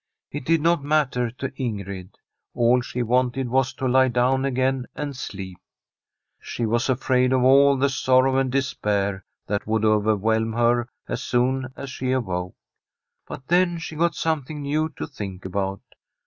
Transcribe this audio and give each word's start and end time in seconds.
It 0.31 0.45
did 0.45 0.61
not 0.61 0.83
matter 0.83 1.29
to 1.29 1.51
Ingrid; 1.61 2.15
all 2.55 2.81
she 2.81 3.03
wanted 3.03 3.49
was 3.49 3.71
to 3.73 3.87
lie 3.87 4.07
down 4.07 4.45
again 4.45 4.87
and 4.95 5.15
sleep. 5.15 5.59
She 6.39 6.65
was 6.65 6.89
afraid 6.89 7.31
of 7.31 7.43
all 7.43 7.77
the 7.77 7.87
sorrow 7.87 8.37
and 8.37 8.51
despair 8.51 9.23
that 9.45 9.67
would 9.67 9.85
overwhelm 9.85 10.53
her 10.53 10.89
as 11.07 11.21
soon 11.21 11.71
as 11.75 11.91
she 11.91 12.13
awoke. 12.13 12.55
But 13.27 13.45
then 13.47 13.77
she 13.77 13.95
got 13.95 14.15
something 14.15 14.63
new 14.63 14.89
to 14.97 15.05
think 15.05 15.45
about. 15.45 15.81